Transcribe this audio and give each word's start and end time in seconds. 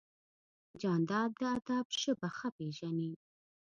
جانداد 0.81 1.29
د 1.39 1.41
ادب 1.55 1.85
ژبه 2.01 2.27
ښه 2.37 2.49
پېژني. 2.57 3.11